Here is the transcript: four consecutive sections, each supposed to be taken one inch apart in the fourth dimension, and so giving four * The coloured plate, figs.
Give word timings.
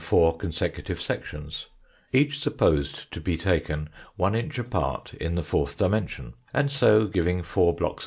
four 0.03 0.35
consecutive 0.35 0.99
sections, 0.99 1.67
each 2.11 2.39
supposed 2.39 3.11
to 3.13 3.21
be 3.21 3.37
taken 3.37 3.87
one 4.15 4.33
inch 4.33 4.57
apart 4.57 5.13
in 5.13 5.35
the 5.35 5.43
fourth 5.43 5.77
dimension, 5.77 6.33
and 6.55 6.71
so 6.71 7.05
giving 7.05 7.43
four 7.43 7.71
* 7.73 7.73
The 7.73 7.77
coloured 7.77 7.77
plate, 7.77 7.89
figs. 7.91 7.99